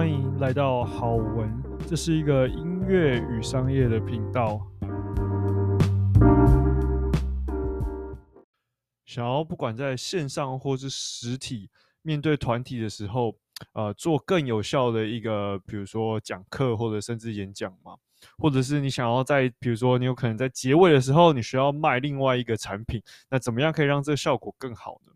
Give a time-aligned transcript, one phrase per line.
[0.00, 4.58] 欢迎来到好文，这是一个音乐与商业的频道。
[9.04, 11.68] 想要不管在线上或是实体
[12.00, 13.36] 面对团体的时候，
[13.74, 17.94] 呃，做更有效的一个，比如说讲课或者甚至演讲嘛，
[18.38, 25.12] 或者是你想要在，比如说你有可能在结尾的时候，你需要卖另外一个产品，那怎么样可以让这个效果更好呢？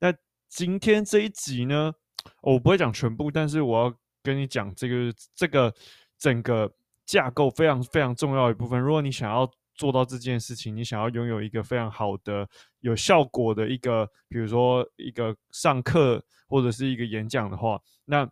[0.00, 0.12] 那
[0.48, 1.92] 今天这一集呢，
[2.40, 3.94] 我不会讲全部，但是我要
[4.26, 5.72] 跟你讲这个这个
[6.18, 6.70] 整个
[7.04, 8.80] 架构非常非常重要一部分。
[8.80, 12.48] 如果你想要做到这件事情，你想要拥有一个非常好的、
[12.80, 18.28] 有效果的一个，比如说一个上课或者是一个演讲的话，那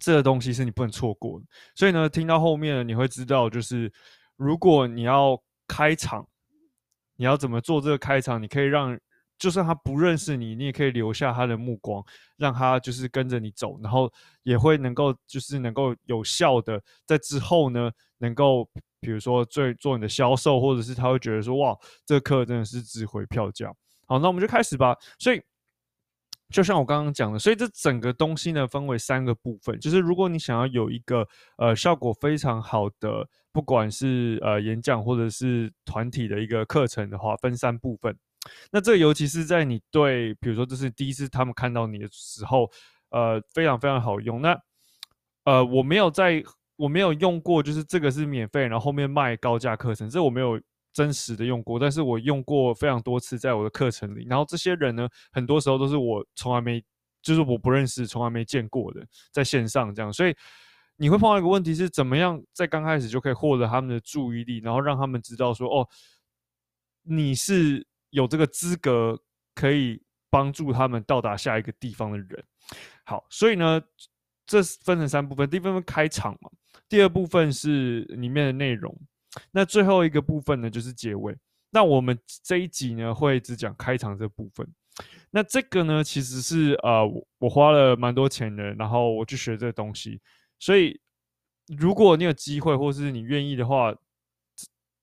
[0.00, 1.46] 这个东西是你不能错过的。
[1.74, 3.92] 所以呢，听到后面你会知道，就是
[4.36, 6.26] 如果你要开场，
[7.16, 8.98] 你要怎么做这个开场，你可以让。
[9.38, 12.04] 就算他不认识你，你也可以留下他的目光，
[12.36, 18.68] 让他就是跟着你走，然后也会能够就是能够有效的在之后呢，能够
[19.00, 23.72] 比如说做做你的销售，或者是他会觉得说哇，这课真的是值回票价。
[24.06, 24.96] 好，那我们就开始吧。
[25.18, 25.40] 所以
[26.50, 38.16] 就像我刚刚讲的，所以这整个东西呢分为三个部分，就是如果你想要有一个呃效果非常好的，不管是呃演讲或者是团体的一个课程的话，分三部分。
[38.70, 42.70] 那这尤其是在你对，比如说这是第一次他们看到你的时候，
[43.10, 44.42] 呃，非常非常好用。
[44.42, 44.58] 那
[45.44, 46.44] 呃，我没有在，
[46.76, 50.60] 我没有用过，就是这个是免费，然后后面卖高价课程，这我没有
[50.92, 51.78] 真实的用过。
[51.78, 54.26] 但是我用过非常多次，在我的课程里。
[54.28, 56.84] 然后这些人呢，很多时候都是我从来没，
[57.22, 60.12] 就是我不认识，从来没见过的，在线上这样。
[60.12, 60.36] 所以
[60.98, 65.88] 你会碰到一个问题是，怎么样在刚开始就可以获得他们的注意力，然后让他们知道说，哦，
[67.04, 67.86] 你是。
[68.10, 69.20] 有这个资格
[69.54, 72.44] 可以帮助他们到达下一个地方的人，
[73.04, 73.82] 好，所以呢，
[74.46, 75.48] 这分成三部分。
[75.48, 76.50] 第一部分开场嘛，
[76.88, 78.94] 第二部分是里面的内容，
[79.50, 81.36] 那最后一个部分呢就是结尾。
[81.70, 84.66] 那我们这一集呢会只讲开场这部分。
[85.30, 87.06] 那这个呢其实是呃
[87.38, 90.20] 我，花了蛮多钱的，然后我去学这个东西。
[90.58, 91.00] 所以
[91.76, 93.94] 如果你有机会或是你愿意的话，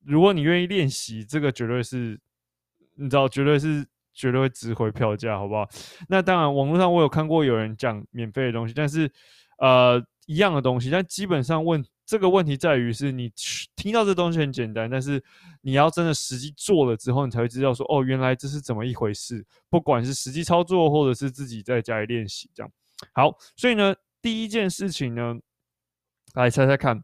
[0.03, 2.19] 如果你愿意练习，这个绝对是。
[2.95, 5.67] 你知道，绝对是绝对会值回票价，好不好？
[6.07, 9.11] 那当然，网络上我有看过有人讲免费的东西，但是
[9.57, 13.31] 呃，一样的东西，但基本上问这个问题在于是你
[13.75, 15.22] 听到这东西很简单，但是
[15.61, 19.45] 你要真的实际做了之后，你才会知道说哦，原来这是怎么一回事。
[19.69, 22.72] 不管是实际操作，或者是自己在家里练习，这样
[23.13, 23.35] 好。
[23.56, 25.35] 所以呢，第一件事情呢，
[26.35, 27.03] 来猜猜看。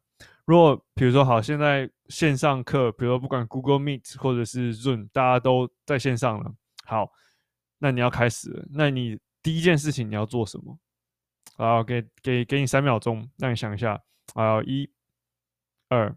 [0.52, 6.54] 如果比如说好，现在线上课，比如说不管 Google Meet 或者是 Zoom，大家都在线上了。
[6.84, 7.10] 好，
[7.78, 10.78] 那你要开始了，那你第一件事情你要做什么？
[11.56, 13.98] 好，给给给你三秒钟，让你想一下。
[14.34, 14.92] 好，一、
[15.88, 16.14] 二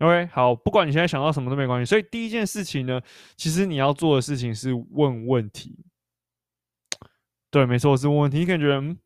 [0.00, 1.88] ，OK，好，不管你现在想到什么都没关系。
[1.88, 3.00] 所以第一件事情呢，
[3.36, 5.84] 其实你要做的事情是问问题。
[7.52, 8.40] 对，没错，是问问题。
[8.40, 8.98] 你可能觉，嗯。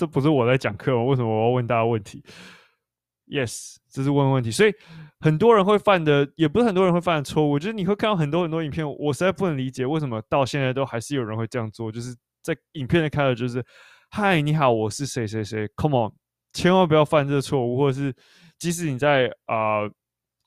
[0.00, 1.04] 这不是我在讲课吗？
[1.04, 2.24] 为什么我要问大家问题
[3.26, 4.50] ？Yes，这是问问题。
[4.50, 4.72] 所以
[5.18, 7.58] 很多人会犯的，也不是很多人会犯的错误。
[7.58, 11.92] 就是你会看到很多很多影片，我实在不能理解为什么到现在都还是有人会这样做。
[11.92, 13.62] 就是在影片的开头就是
[14.08, 16.12] “嗨，你好，我是谁谁谁，Come on”，
[16.54, 17.76] 千万不要犯这个错误。
[17.76, 18.16] 或者是
[18.58, 19.82] 即使你在啊、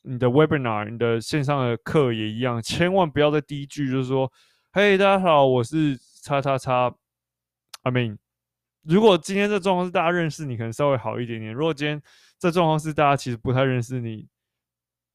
[0.02, 4.32] 你的 Webinar、你的线上的课也一样，千万不要在第一句就是说
[4.74, 6.92] “嘿，大家好，我是叉叉叉
[7.84, 8.18] ”，I mean。
[8.84, 11.54] 如果今天这状况是大家认识你，可能稍微好一点点。
[11.54, 12.02] 如果今天
[12.38, 14.28] 这状况是大家其实不太认识你，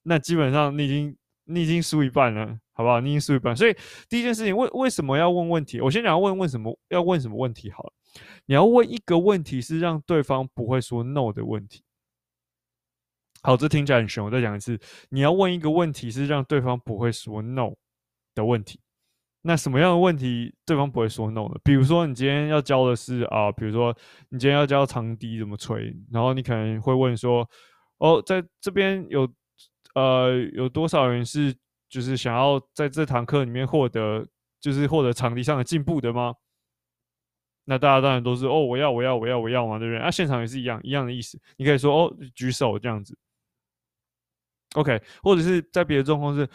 [0.02, 3.00] 那基本上你已经你已经输一半了，好不好？
[3.00, 3.54] 你已经输一半。
[3.54, 3.76] 所以
[4.08, 5.80] 第一件事情，为为什么要问问题？
[5.80, 7.92] 我先讲问问什么，要问什么问题好了。
[8.46, 11.82] 你要问一个问题是让对方不会说 no 的问题。
[13.42, 14.80] 好，这听起来很玄，我再讲一次，
[15.10, 17.74] 你要问一个问题是让对方不会说 no
[18.34, 18.80] 的问题。
[19.48, 21.58] 那什么样的问题对方不会说 no 的？
[21.64, 23.96] 比如说你今天要教的是啊、比如说
[24.28, 27.48] 你今天要教长笛怎么吹，然后你可能会问说，
[27.96, 29.26] 哦，在这边有
[29.94, 31.56] 呃有多少人是
[31.88, 34.28] 就是想要在这堂课里面获得
[34.60, 36.34] 就是获得长笛上的进步的吗？
[37.64, 39.98] 那大家当然都是哦，我要我要我要我要嘛，对不对？
[39.98, 43.16] 那、啊、现场也是一样一样的意思，你可以说哦，举手这样子
[44.74, 46.46] ，OK，或者是在别的状况是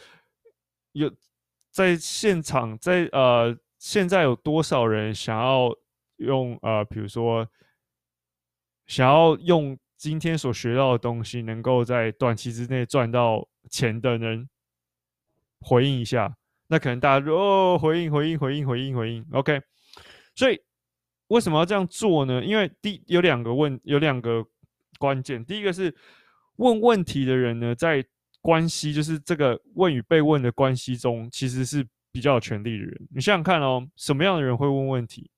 [0.91, 1.11] 有。
[1.73, 5.75] 在现场，在呃，现在有多少人想要
[6.17, 7.45] 用呃，比如说
[8.85, 14.47] 想要用今天所学到的东西，能够在短期之内赚到钱的人，
[15.61, 16.37] 回应一下。
[16.67, 19.25] 那可能大家说哦，回应，回应，回应，回应，回应。
[19.31, 19.59] OK，
[20.35, 20.61] 所以
[21.29, 22.43] 为什么要这样做呢？
[22.43, 24.45] 因为第有两个问，有两个
[24.99, 25.43] 关键。
[25.43, 25.95] 第一个是
[26.57, 28.05] 问问题的人呢，在
[28.43, 33.07] 关系就是这个问与被问的关系中，其实是比较有权力的人。
[33.09, 35.31] 你想想看哦，什么样的人会问问题？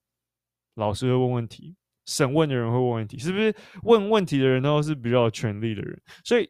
[0.73, 1.75] 老师会问问题，
[2.07, 3.55] 审问的人会问问题，是不是？
[3.83, 6.01] 问问题的人都是比较有权力的人。
[6.23, 6.49] 所以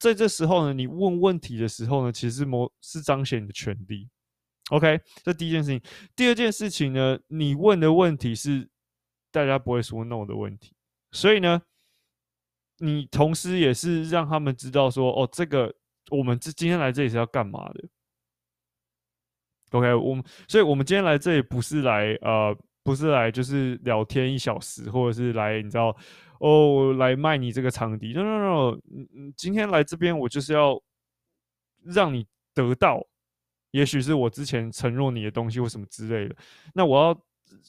[0.00, 4.08] 在这时候呢，你问问题的时候呢，其实是某是彰显你的权力。
[4.70, 5.80] OK，这第一件事情。
[6.16, 8.68] 第二件事情呢，你问的问题是
[9.30, 10.74] 大家不会说 no 的问题，
[11.12, 11.62] 所以呢，
[12.78, 15.74] 你同时也是让他们知道说，哦，这个
[16.16, 17.88] 我们这今天来这里是要干嘛的。
[19.70, 25.96] OK，我们，所以我们今天来这里不是来呃，不是来就是聊天一小时，或者是来你知道
[26.40, 28.12] 哦，来卖你这个场地。
[28.12, 28.38] No No
[28.72, 28.80] No，
[29.36, 30.80] 今天来这边我就是要
[31.84, 33.06] 让你得到。
[33.70, 36.36] 也许是我之前承诺你的东西或什么之类的，
[36.74, 37.18] 那我要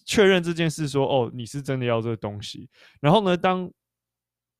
[0.03, 2.69] 确认这件事，说哦，你是真的要这个东西。
[2.99, 3.71] 然后呢，当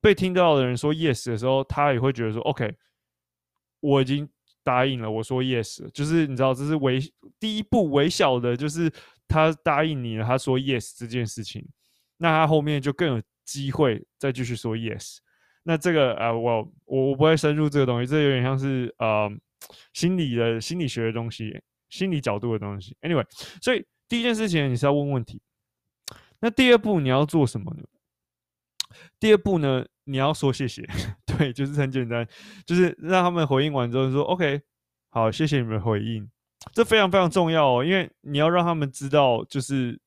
[0.00, 2.74] 被听到的人说 yes 的时候，他也会觉得说 OK，
[3.84, 4.28] 我已经
[4.62, 6.98] 答应了，我说 yes，就是你知道这是微
[7.38, 8.90] 第一步微小的，就是
[9.28, 11.66] 他答应你了，他说 yes 这件事情，
[12.16, 15.18] 那他后面就更有机会再继续说 yes。
[15.62, 19.30] 那这个啊、我我我不会深入这个东西，这有点像是呃。
[19.94, 21.58] 心理的心理学的东西，
[21.88, 22.94] 心理角度的东西。
[23.00, 23.24] Anyway，
[23.62, 25.40] 所以第一件事情你是要问问题。
[26.40, 27.82] 那第二步你要做什么呢？
[29.18, 30.86] 第二步呢，你要说谢谢。
[31.36, 32.26] 对，就是很简单，
[32.66, 34.60] 就是让他们回应完之后说 OK，
[35.10, 36.28] 好，谢谢你们回应。
[36.72, 40.00] 这非常非常重要哦，因为你要让他们知道，就是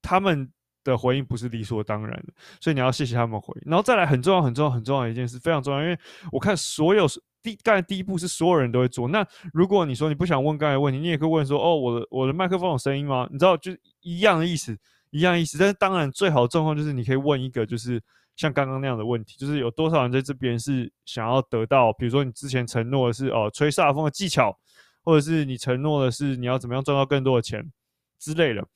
[0.00, 0.50] 他们
[0.84, 3.54] 的回应不是理所当然的，所以你要谢谢他们回。
[3.66, 5.98] 然后再来很重要、很重要、很重要的一件事，非常重要，因为
[6.32, 7.06] 我看所有。
[7.42, 9.06] 第刚才第一步是所有人都会做。
[9.06, 14.76] 那如果你说你不想问刚才问题，你也可以问说：“哦，我的我的麦克风有声音吗？”你知道，就是一样的意思，
[15.10, 15.56] 一样意思。
[15.56, 18.02] 但是当然，最好的状况就是你可以问一个，就是
[18.36, 24.56] 像刚刚那样的问题，就是有多少人在这边是想要得到，比如说你之前承诺的是哦吹萨风的技巧，
[25.02, 27.72] 或者是你承诺的是你要怎么样赚到更多的钱
[28.18, 28.66] 之类的。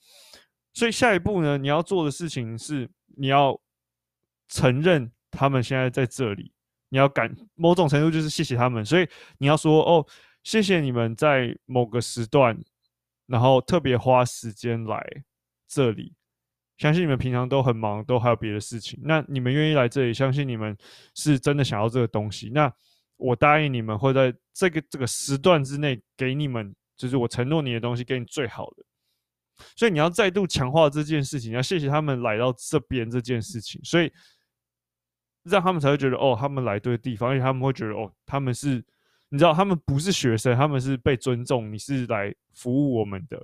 [0.72, 3.60] 所以下一步呢，你要做的事情是你要
[4.48, 6.52] 承认他们现在在这里。
[6.92, 9.08] 你要感某种程度就是谢谢他们，所以
[9.38, 10.04] 你要说哦，
[10.42, 12.60] 谢谢你们在某个时段，
[13.26, 15.22] 然后特别花时间来
[15.68, 16.14] 这里。
[16.80, 18.98] 相信你们平常都很忙，都还有别的事情。
[19.04, 20.76] 那你们愿意来这里，相信你们
[21.14, 22.50] 是真的想要这个东西。
[22.52, 22.72] 那
[23.16, 28.84] 我答应你们会在这个这个时段之内给你们，就是我承诺你的东西，给你最好的。
[29.76, 33.80] 所以你要再度强化这件事情，要谢谢他们来到这边这件事情。
[33.84, 34.10] 所以。
[35.44, 38.74] 让他们才会觉得哦，他们来对地方，而且他们会觉得哦，他们是，
[39.30, 43.42] 你知道，他们不是学生，他们是被尊重，你是来服务我们的，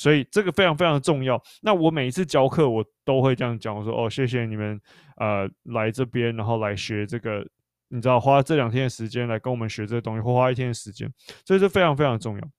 [0.00, 1.40] 所以这个非常非常重要。
[1.60, 4.80] 那我每一次教课，我都会这样讲，我说哦，谢谢你们，
[5.16, 7.46] 呃，来这边，然后来学这个，
[7.88, 11.12] 你知道，花这两天的时间来跟我们学这个东西，或花一天的时间，
[11.44, 12.50] 所以这非常非常重要。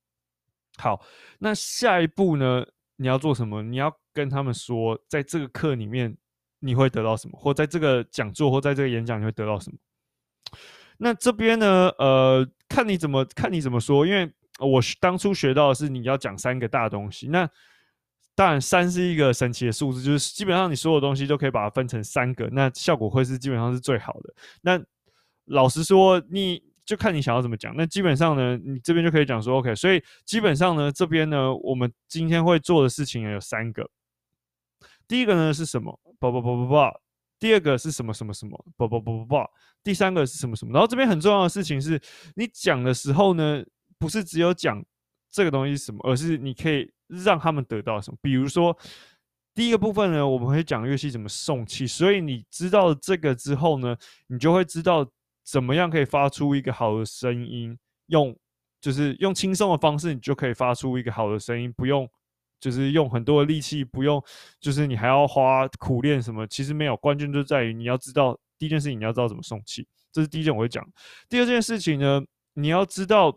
[0.77, 1.01] 好，
[1.39, 2.65] 那下一步呢，
[2.97, 3.63] 你要做什么？
[3.63, 6.15] 你要跟他们说，在这个课里面。
[6.63, 7.35] 你会得到什么？
[7.39, 9.77] 或在这个讲座，或在这个演讲，你会得到什么？
[10.99, 11.89] 那这边呢？
[11.97, 14.05] 呃，看你怎么看你怎么说。
[14.05, 14.31] 因为
[14.66, 17.27] 我当初学到的是你要讲三个大东西。
[17.27, 17.50] 那
[18.34, 24.34] 当然，三是一个神奇的数字，就是基本上你所有东西都可以把它分成三个，那效果会是基本上是最好的。
[24.62, 24.82] 那
[25.46, 27.75] 老实说，你就看你想要怎么讲。
[27.75, 29.75] 那基本上呢，你这边就可以讲说，OK。
[29.75, 33.88] 所以基本上呢，这边呢，我们今天会做的事情有三个。
[35.08, 36.00] 第一个呢是什么？
[36.18, 36.75] 不不不不不，
[37.38, 38.65] 第二个是什么什么什么？
[38.77, 39.46] 不不不不不，
[39.84, 40.72] 第三个是什么什么？
[40.72, 42.01] 然后这边很重要的事情是，
[42.36, 43.62] 你讲的时候呢，
[44.01, 44.84] 不是只有讲
[45.29, 48.17] 这个东西是什么，而是你可以让他们得到什么。
[48.22, 48.75] 比如说，
[49.53, 55.08] 第一个部分呢，我们会讲乐器怎么送气，所以你知道这个之后呢，你就会知道
[55.43, 57.77] 怎么样可以发出一个好的声音，
[58.08, 58.36] 用
[58.81, 62.10] 就是用轻松的方式，你就可以发出一个好的声音，不用。
[62.60, 64.24] 就是用很多的力气，不用，
[64.60, 66.96] 就是你还要花苦练什么，其实没有。
[66.98, 70.88] 关键就在于你要知道第一件事情，你要知道怎么送气，这是第一件我会讲。
[71.27, 72.22] 第二件事情呢，
[72.53, 73.36] 你要知道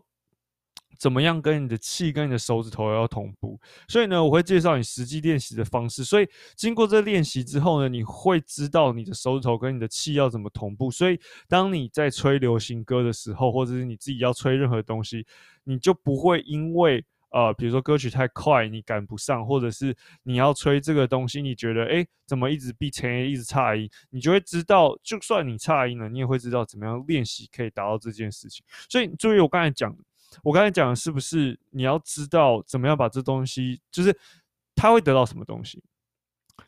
[1.04, 3.60] 怎么样跟你的气跟你的手指头要同步。
[3.86, 6.02] 所以呢，我会介绍你实际练习的方式。
[6.02, 10.90] 所以经过这练习之后呢，你会知道你的手指头跟你的气要怎么同步。
[10.90, 15.26] 所以当你在吹流行歌的时候，或者是你自己要吹任何东西，
[15.64, 17.04] 你就不会因为。
[17.34, 19.92] 呃，比如说歌曲太快，你赶不上，或者是
[20.22, 28.64] 你要吹这个东西，你觉得诶，怎么一直闭前，一直差音，你就会知道，就算你差音了，你也会知道怎么样练习可以达到这件事情。
[28.88, 29.92] 所以，注意我刚才讲，
[30.42, 34.16] 我刚才讲的是不是你要知道怎么样把这东西，就是
[34.74, 35.82] 他会得到什么东西？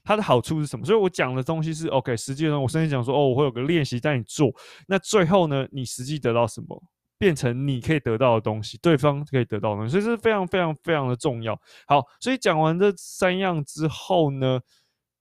[0.03, 0.85] 它的好处是什么？
[0.85, 4.53] 所以我讲的东西是 OK，实际上我甚至讲说哦，我会有个练习带你做。
[4.89, 6.83] 那最后呢，你实际得到什么，
[7.19, 11.57] 变成你可以得到的东西，对方可以得到的东西，所以是非常非常非常的重要。
[11.87, 14.61] 好，所以讲完这三样之后呢，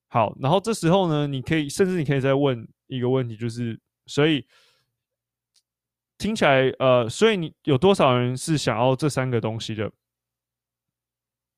[0.08, 4.46] 好，然后这时候呢，你可以甚至你可以再问一个问题，就是所以
[6.18, 9.92] 听起来呃，所以你有多少人是想要这三个东西的？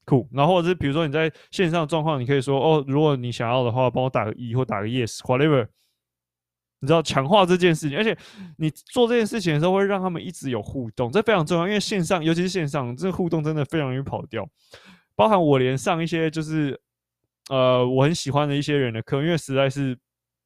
[0.05, 5.67] 酷，然后或者是比如说你在线上状况，你可以说哦，如果你想要的话，帮我打个一或打个 yes，whatever。
[6.79, 8.15] 你知道强化这件事情，而且
[8.57, 11.67] 你做这件事情的时候，会让他们一直有互动，这非常重要。
[11.67, 14.47] 因为线上，尤其是线上，这互动真的非常容易跑掉。
[15.15, 16.79] 包含我连上一些就是
[17.49, 19.97] 呃我很喜欢的一些人的课，因为实在是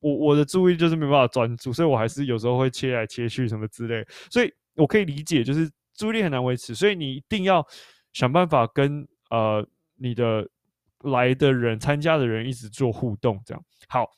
[0.01, 7.65] 我我的注意就是没办法专注，所以我还是有时候会切来切去什么之类，所以我可以理解，就是注意力很难维持，所以你一定要
[8.11, 9.07] 想办法跟。
[9.31, 9.65] 呃，
[9.95, 10.45] 你的
[11.05, 14.11] 来的人、参加的人一直做互动，这样好。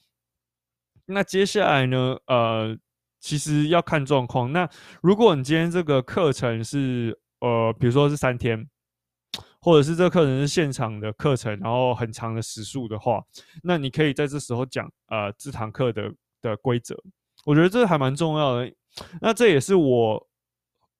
[1.05, 2.17] 那接下来呢？
[2.25, 2.75] 呃，
[3.19, 4.51] 其实要看状况。
[4.51, 4.67] 那
[5.03, 8.67] 如果你今天这个课程是呃，比如说是三天，
[9.63, 13.23] 或者是这课程是现场的课程，然后很长的时数的话，
[13.63, 16.95] 那你可以在这时候讲呃这堂课的的规则。
[17.45, 18.71] 我觉得这还蛮重要的。
[19.21, 20.27] 那这也是我。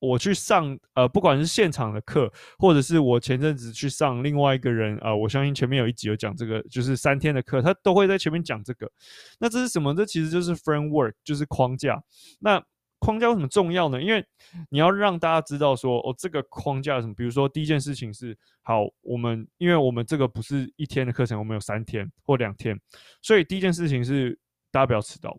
[0.05, 2.29] 我去上呃，不管是现场的课，
[2.59, 8.91] 或者是我前阵子去上另外一个人呃，我相信前面有一集有讲这个，就是三天的课，他都会在前面讲这个。
[9.39, 9.95] 那这是什么？
[9.95, 12.03] 这其实就是 framework，就是框架。
[12.41, 12.61] 那
[13.03, 14.01] 框架为什么重要呢？
[14.01, 14.25] 因为
[14.69, 17.13] 你要让大家知道说，哦，这个框架是什么。
[17.13, 22.79] 比如说，第一件事情是，好，我们因为我们这个不是一天的课程，我们有三天或两天，
[23.21, 24.39] 所以第一件事情是
[24.71, 25.37] 大家不要迟到，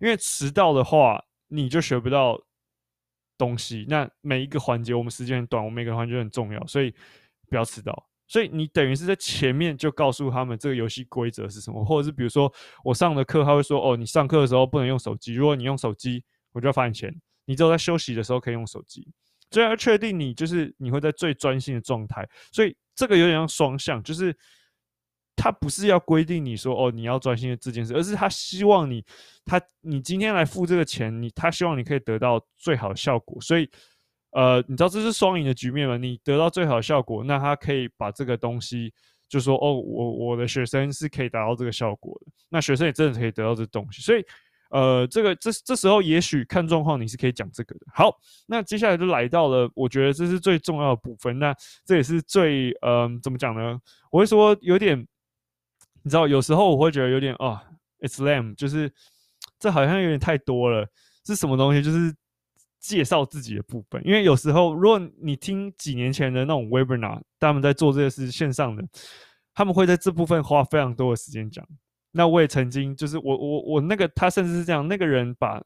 [0.00, 2.40] 因为迟到的话，你就学不到。
[3.36, 6.94] 东西，那每一个环节我们时间很短，我们每个环节很重要，所以
[7.48, 8.06] 不要迟到。
[8.28, 12.50] 所以你等于是在前面就告诉他们这个游戏规则是什么，或者是比如说
[12.84, 17.14] 我上的课，他会说哦，你上课的时候不能用手机，如果你用手机，我就要罚你钱。
[17.44, 19.06] 你只有在休息的时候可以用手机，
[19.50, 22.26] 所以要确定你就是你会在最专心的状态。
[22.50, 24.34] 所以这个有点像双向，就是。
[25.36, 29.04] 他不是要规定你说哦，你要专心的这件事，而是他希望你，
[29.44, 33.40] 他你今天来付这个钱，你他希望你可以得到最好的效果。
[33.40, 33.68] 所以，
[34.30, 35.96] 呃，你知道这是双赢的局面吗？
[35.96, 38.94] 你得到最好的效果，那他可以把这个东西
[39.28, 44.02] 就说哦，我我的学生是可以达到这个效果的，那学生也真的可以得到这东西。
[44.02, 44.24] 所以，
[44.74, 47.86] 呃，这个这这时候也许看状况，你是可以讲这个的。
[47.94, 48.14] 好，
[48.46, 51.38] 那接下来就来到了，我觉得这是最重要的部分。
[51.38, 51.54] 那
[51.84, 53.80] 这也是最嗯、呃，怎么讲呢？
[54.10, 55.06] 我会说有点。
[56.06, 57.62] 你知道，有时候我会觉得有点啊
[58.00, 58.92] ，it's lame，就是
[59.58, 60.86] 这好像有点太多了。
[61.24, 61.80] 是什么东西？
[61.82, 62.14] 就是
[62.78, 64.02] 介绍自己的部分。
[64.04, 68.84] 因为有时候，如果你听几年前的那种 webinar，他们在做这些事线上的，
[69.54, 71.66] 他们会在这部分花非常多的时间讲。
[72.16, 75.60] 那我也曾经，就是我我我那个他甚至是这样，那个人把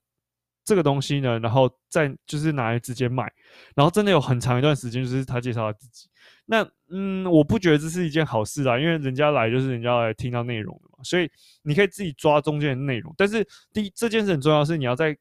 [0.64, 3.30] 这个东西呢，然后再就是拿来直接卖，
[3.74, 6.08] 然后真的有很长一段时间，就是他介绍他自己。
[6.46, 11.30] 那嗯，我不觉得这是一件好事啦，因为人家来就是人家来听到内容的嘛，所以
[11.62, 13.14] 你可以自己抓中间的内容。
[13.18, 15.14] 但是第一，这件事很重要，是你要在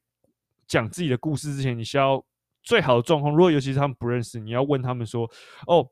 [0.66, 2.24] 讲自己的故事之前，你需要
[2.64, 3.34] 最好的状况。
[3.34, 5.30] 如果尤其是他们不认识，你要问他们说
[5.68, 5.90] ：“哦，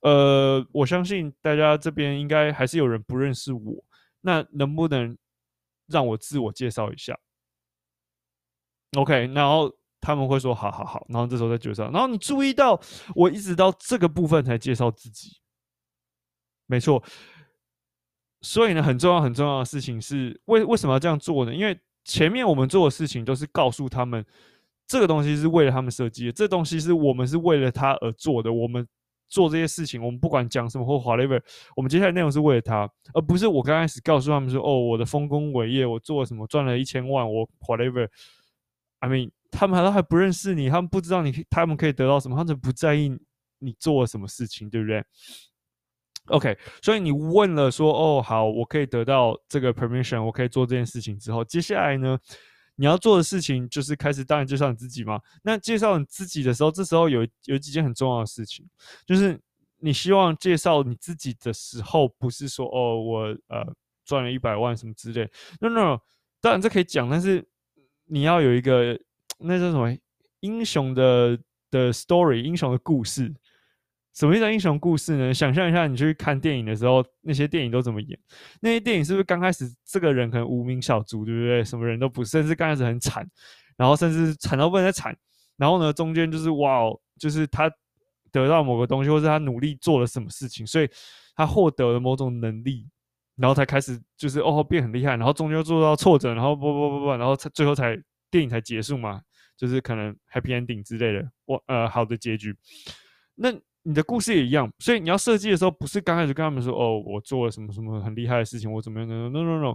[0.00, 3.84] 呃，我相信大家这边应该还是有人不认识我，
[4.20, 5.16] 那能不能
[5.86, 7.18] 让我自我介绍一下
[8.96, 9.72] ？”OK，然后。
[10.00, 12.80] 他们会说好好好，然后这时候再介绍，然后你注意到
[13.16, 15.40] 我一直到这个部分才介绍自己，
[16.66, 17.02] 没错。
[18.40, 21.52] 所以呢，很重要很重要的事情是为为什么要这样做呢？
[21.52, 24.24] 因为前面我们做的事情都是告诉他们
[24.86, 28.52] 这个东西是为了他们设计的，这东西是我们是为了他而做的。
[28.52, 28.86] 我们
[29.28, 31.40] 做这些事情，我们不管讲什么或 whatever，
[31.76, 38.08] 我们接下来内容是为了他，而不是我刚开始告诉他们说哦，我的丰功伟业，我做了什么赚了一千万，我 whatever。
[39.00, 39.30] I mean。
[39.50, 43.10] 他们还还不认识你，他们不知道你，他们可以得到什么，他们不在意
[43.60, 45.02] 你做了什么事情，对不对
[46.26, 52.18] ？OK，所以你问了说，哦，好，我可以得到这个 permission，我可以做这件事情之后，接下来呢，
[52.78, 55.20] 你要做的事情就是开始当然介绍你自己嘛。
[55.42, 58.64] 那介绍你自己的时候，这时候有有几件很重要的事情，
[59.04, 59.38] 就是
[59.78, 65.28] 你希望介绍你自己的时候，不是说哦，我呃赚了一百万什么之类
[65.60, 65.98] ，no
[66.40, 67.44] 当然这可以讲，但是
[68.04, 68.98] 你要有一个。
[69.40, 69.96] 那叫什么
[70.40, 71.38] 英雄的
[71.70, 73.32] 的 story，英雄的故事，
[74.18, 75.32] 什么叫英雄故事呢？
[75.32, 78.18] 想象一下，你去看电影的时候，那些电影都怎么演？
[78.60, 81.62] 那些电影是不是刚开始这个人可能无名小卒，对不对？
[81.64, 83.24] 什么人都不，甚至刚开始很惨，
[83.76, 85.16] 然后甚至惨到不能再惨，
[85.56, 87.70] 然后呢，中间就是哇哦，就是他
[88.32, 90.90] 得到某个东西，或是他努力做了什么事情，所以
[91.36, 92.88] 他获得了某种能力，
[93.36, 97.96] 然后才开始就是哦变很厉害，然后中间又做到挫折，然后不不不不，然后才最后才
[98.32, 99.22] 电影才结束嘛，
[99.56, 102.52] 就是可能 happy ending 之类的，我呃好的结局。
[103.36, 103.52] 那
[103.88, 109.74] 你的故事也一样，所以你要设计的时候，不是刚开始跟他们说哦我做了什么什么很厉害的事情，我怎么样的，no no no。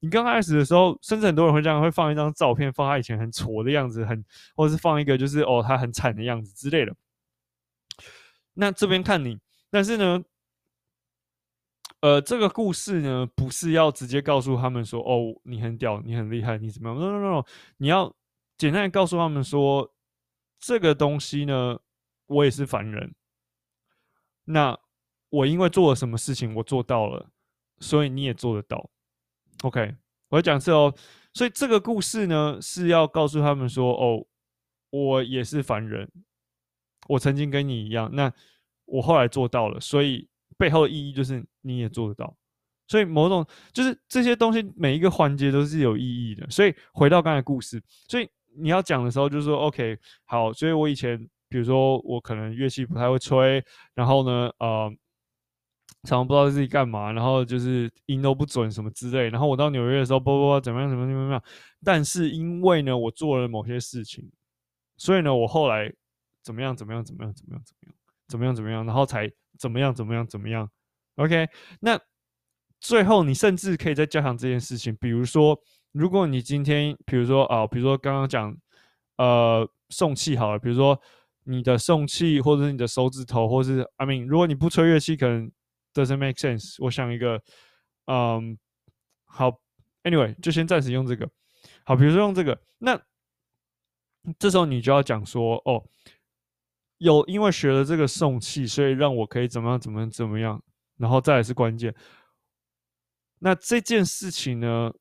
[0.00, 4.24] 你刚开始的时候，甚至很多人会这样，会放一张照片，放他以前很挫的样子，很，
[4.56, 6.92] 或者是放一个就是哦他很惨的样子之类的。
[8.54, 9.38] 那这边看你，
[9.70, 10.20] 但是呢，
[12.00, 17.44] 呃，这个故事呢，不是要直接告诉他们说哦你很屌，你很厉害，你怎么样？No no no，
[17.76, 18.12] 你要
[18.58, 19.88] 简单的告诉他们说，
[20.58, 21.78] 这个东西呢，
[22.26, 23.14] 我也是凡人。
[24.46, 24.78] 那
[25.28, 27.28] 我因为做了什么事情，我做到了，
[27.80, 28.90] 所以你也做得到。
[29.62, 29.94] OK，
[30.28, 30.94] 我要讲是哦，
[31.34, 34.26] 所以这个故事呢是要告诉他们说，哦，
[34.90, 36.10] 我也是凡人，
[37.08, 38.32] 我曾经跟你一样，那
[38.84, 42.36] 我后来做到了，所以背后的意义就是你也做得到，
[42.86, 46.48] 所以某种就是这些东西每一个环节都是有意义的。
[46.48, 54.92] 所以回到刚才故事，所以你要讲的时候就是说，OK，好，所以我以前比如说我可能乐器不太会吹，然后呢，呃。
[56.02, 59.28] 常常不知道自己干嘛，然后就是音都不准什么之类。
[59.28, 61.42] 然后我到纽约的时候，不不不，怎么样怎么样怎么样。
[61.82, 64.30] 但是因为呢，我做了某些事情，
[64.96, 65.92] 所以呢，我后来
[66.44, 67.94] 怎么样怎么样怎么样怎么样怎么样
[68.28, 70.70] 怎么样怎么样，然后才怎么样怎么样怎么样。
[71.16, 71.48] OK，
[71.80, 71.98] 那
[72.78, 75.58] 最后你甚至可以再加强这件事情，比如说，
[75.90, 78.56] 如果你今天，比如说啊，比如说刚刚讲
[79.16, 81.00] 呃送气好了，比如说
[81.46, 85.50] 你的送气，或者是你的手指头，或者是 I mean，如果你不吹乐器，可能。
[85.94, 86.76] Doesn't make sense。
[86.80, 87.42] 我想一个，
[88.04, 88.58] 嗯，
[89.24, 89.50] 好
[90.02, 91.26] ，Anyway，就先暂时用这个。
[91.86, 93.00] 好，比如说用这个，那
[94.38, 95.82] 这时候你就要讲说，哦，
[96.98, 100.62] 有因为学了这个送气，所以让我可以怎么样，怎么样，怎么样，
[100.98, 101.94] 然后再来是关键。
[103.38, 104.92] 那这件事情呢，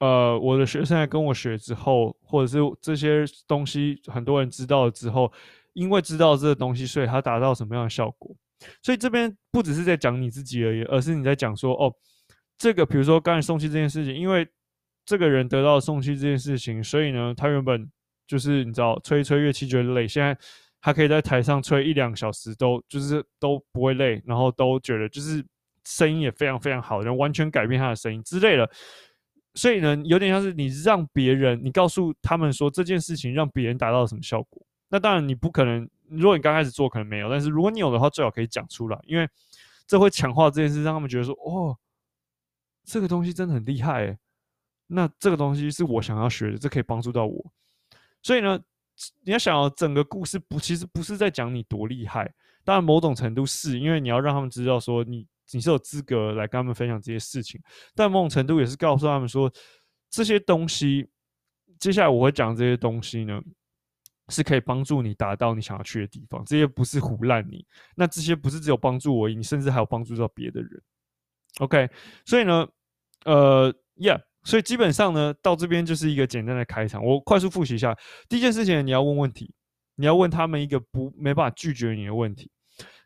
[0.00, 5.30] 呃，我的学生在跟我学之后，或者是这些东西很多人知道了之后，
[5.74, 8.34] 因为知道这个东西，所以他达到什么样的效果？
[8.82, 11.94] 所以这边不只是在讲你自己而已，而是你在讲说，哦，
[12.58, 14.48] 这个比如说刚才送气这件事情，因为
[15.04, 17.86] 这个人得到送气这件事情，所以呢，他原本
[18.26, 20.34] 就是你知道吹一吹乐器觉得累，现在
[20.80, 25.44] 他可以在台上吹一两小时都就是都不会累，然后都觉得就是
[25.84, 28.70] 声音也非常非常好，然后完全改变他的声音之类的。
[29.54, 34.62] 所以呢，有点像是你让别人，你告诉他们说这件事情让别人达到了什么效果。
[34.88, 35.88] 那当然你不可能。
[36.12, 39.28] 如果你刚开始做可能没有，但是如果你有的话，最好可以讲出来，因为
[39.86, 41.78] 这会强化这件事，让他们觉得说，哦，
[42.82, 44.18] 这个东西真的很厉害。
[44.88, 47.52] 那这个东西是我想要学的，这可以帮助到我。
[48.24, 48.58] 所以呢，
[49.22, 52.34] 你要想要整个故事不，其实不是在讲你多厉害，
[52.64, 57.60] 当然某种程度是因为你要让他们知道说你你是有资格来跟他们分享这些事情，
[57.94, 59.52] 但某种程度也是告诉他们说
[60.10, 61.08] 这些东西，
[61.78, 63.40] 接下来我会讲这些东西呢。
[64.32, 70.80] 是可以帮助你达到你想要去的地方，这些不是唬烂你，那这些不是只有帮助我，你甚至还有帮助到别的人。
[71.58, 71.90] OK，
[72.24, 72.64] 所以呢，
[73.24, 77.04] 呃，Yeah，所以基本上呢，到这边就是一个简单的开场。
[77.04, 79.52] 我快速复习一下，第一件事情，你要问问题，
[79.96, 82.52] 你要问他们一个不没办法拒绝你的问题。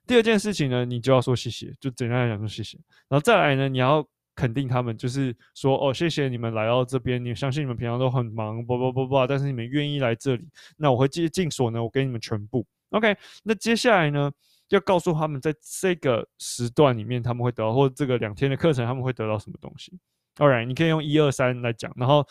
[0.07, 2.79] 第二件事情呢，你就要说谢谢，就简单来讲说谢谢。
[3.09, 4.07] 然后再来呢，你要。
[4.37, 10.45] 肯定他们就是说哦，谢谢你们来到这边，你相信你们平常都很忙，不不不不，但是你们愿意来这里，
[10.77, 12.67] 那我会尽尽所能，我给你们全部。
[12.91, 14.29] OK，那接下来呢，
[14.71, 19.97] 要告诉他们在这个时段里面他们会得到，或这个两天的课程他们会得到什么东西。
[20.35, 22.27] 当然你可以用一二三来讲，然后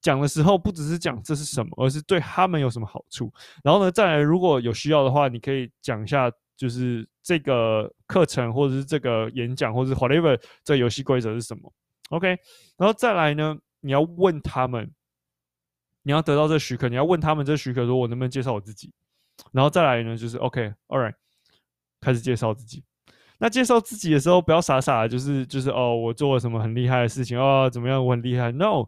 [0.00, 3.30] 讲的时候不只是讲这是什么，而是对他们有什么好处。
[3.62, 6.32] 然后呢，再来如果有需要的话，你可以讲一下。
[6.56, 11.72] 就是这个课程，或者是这个演讲，或者是 whatever，这游戏规则是什么
[12.10, 12.28] ？OK，
[12.76, 14.88] 然后再来呢，你要问他们，
[16.02, 18.92] 你要得到这许可，你要问他们这许可，说我能不能介绍我自己？
[19.50, 21.14] 然后再来呢，就是 OK，Alright，
[22.00, 22.84] 开始介绍自己。
[23.38, 28.86] 那介绍自己的时候，不要傻傻的，就是就是哦，我做了什么很厉害的事情哦，怎么样，我很厉害？No，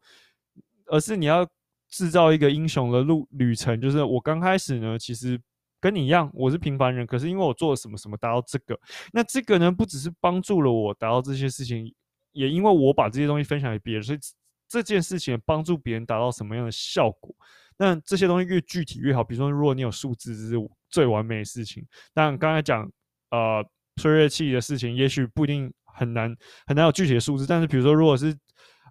[0.87, 1.49] 而是你要
[1.89, 5.41] 制造一个英雄的路旅程，就是我刚开始呢，其实。
[5.85, 8.75] 跟你一样，我是平凡人，可是因为我做了什么什么达到这个，
[9.13, 11.95] 那这个呢，不只是帮助了我达到这些事情，
[12.33, 14.19] 也因为我把这些东西分享给别人，所以
[14.67, 17.37] 这件事情帮助别人达到什么样的效果？
[17.77, 19.23] 那这些东西越具体越好。
[19.23, 21.87] 比如说，如果你有数字，这是最完美的事情。
[22.15, 22.91] 但刚才讲
[23.31, 23.63] 呃
[23.97, 26.35] 吹乐器的事情，也许不一定很难
[26.67, 27.47] 很难有具体的数字。
[27.47, 28.35] 但是比如说，如果是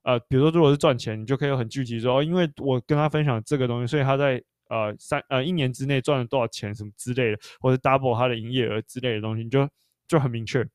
[0.04, 9.68] 呃比如说如果是赚钱，你就可以很具体说，哦，因为我跟他分享这个东西，所以他在呃三呃一年之内赚了多少钱什么之类的，或者 double 他的营业额之类的东西，你就
[10.08, 10.66] 就很明确。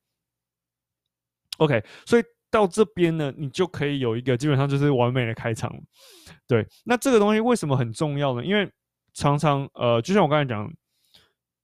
[1.58, 5.74] OK，所以到这边呢，你就可以有一个基本上就是完美的开场。
[6.46, 8.44] 对，那这个东西为什么很重要呢？
[8.44, 8.70] 因为
[9.14, 10.72] 常常呃，就像我刚才讲，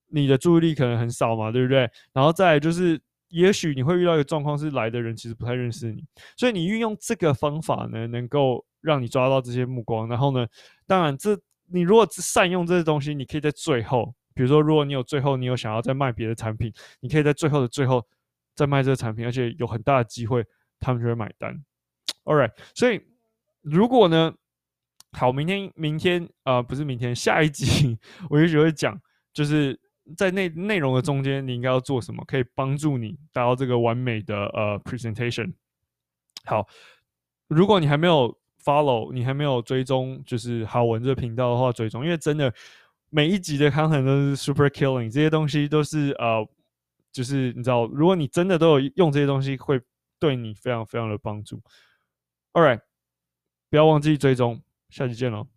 [0.09, 1.89] 你的注意力可能很少嘛，对不对？
[2.13, 3.01] 然后再就是。
[3.31, 6.05] 也许你会遇到一个状况是来的人其实不太认识你，
[6.37, 10.07] 所以你运用这个方法呢，能够让你抓到这些目光。
[10.07, 10.47] 然后呢，
[10.87, 18.07] 当然这你如果善用这些东西，你可以在最后，比如说如果你有最后你有想要再卖别的产品，你可以在最后的最后
[18.55, 20.45] 再卖这个产品，而且有很大的机会
[20.81, 21.55] 他们就会买单。
[22.25, 23.01] All right，所以
[23.63, 24.35] 如果呢，
[25.13, 27.99] 好，明天明天啊、不是明天，下一集
[28.31, 29.01] 我也许会讲，
[29.33, 29.81] 就是。
[30.19, 35.55] 在内内容的中间，你应该要做什么，可以帮助你达到这个完美的呃 presentation。
[36.45, 36.69] 好，
[37.49, 42.53] 如果你还没有 follow，你还没有追踪，就是好文这个频道的话，追踪，因为真的
[43.11, 46.47] 每一集的 content 都是 super killing，这些东西都是呃，
[47.13, 49.81] 就是你知道，如果你真的都有用这些东西，会
[50.19, 51.61] 对你非常非常的帮助。
[52.53, 52.81] All right，
[53.71, 55.54] 不要忘记追踪，下期见喽。